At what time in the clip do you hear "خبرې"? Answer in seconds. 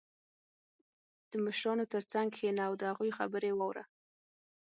3.19-3.51